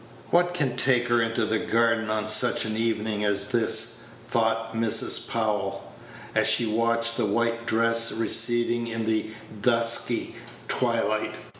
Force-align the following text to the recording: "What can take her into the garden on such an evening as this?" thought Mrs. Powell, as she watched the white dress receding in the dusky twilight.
"What 0.31 0.55
can 0.55 0.75
take 0.75 1.09
her 1.09 1.21
into 1.21 1.45
the 1.45 1.59
garden 1.59 2.09
on 2.09 2.27
such 2.27 2.65
an 2.65 2.75
evening 2.75 3.23
as 3.23 3.49
this?" 3.49 3.97
thought 4.27 4.73
Mrs. 4.73 5.27
Powell, 5.29 5.93
as 6.33 6.47
she 6.47 6.65
watched 6.65 7.17
the 7.17 7.25
white 7.27 7.67
dress 7.67 8.11
receding 8.11 8.87
in 8.87 9.05
the 9.05 9.29
dusky 9.61 10.37
twilight. 10.67 11.35